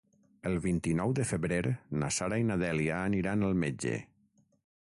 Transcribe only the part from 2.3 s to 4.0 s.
i na Dèlia aniran al metge.